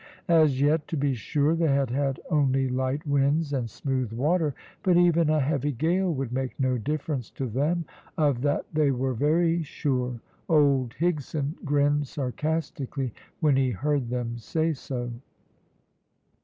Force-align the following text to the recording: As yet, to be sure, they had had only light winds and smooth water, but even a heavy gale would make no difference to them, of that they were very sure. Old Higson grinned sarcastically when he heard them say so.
As 0.29 0.59
yet, 0.59 0.87
to 0.87 0.97
be 0.97 1.13
sure, 1.13 1.53
they 1.53 1.67
had 1.67 1.91
had 1.91 2.19
only 2.31 2.67
light 2.67 3.05
winds 3.05 3.53
and 3.53 3.69
smooth 3.69 4.11
water, 4.11 4.55
but 4.81 4.97
even 4.97 5.29
a 5.29 5.39
heavy 5.39 5.71
gale 5.71 6.11
would 6.11 6.31
make 6.33 6.59
no 6.59 6.79
difference 6.79 7.29
to 7.29 7.45
them, 7.45 7.85
of 8.17 8.41
that 8.41 8.65
they 8.73 8.89
were 8.89 9.13
very 9.13 9.61
sure. 9.61 10.19
Old 10.49 10.95
Higson 10.99 11.53
grinned 11.63 12.07
sarcastically 12.07 13.13
when 13.41 13.55
he 13.57 13.69
heard 13.69 14.09
them 14.09 14.39
say 14.39 14.73
so. 14.73 15.11